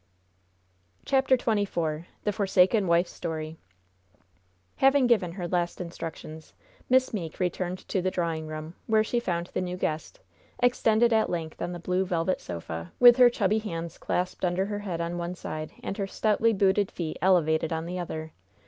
[1.05, 3.59] CHAPTER XXIV THE FORSAKEN WIFE'S STORY
[4.77, 6.55] Having given her last instructions,
[6.89, 10.19] Miss Meeke returned to the drawing room, where she found the new guest,
[10.57, 14.79] extended at length on the blue, velvet sofa, with her chubby hands clasped under her
[14.79, 18.31] head on one end and her stoutly booted feet elevated on the other.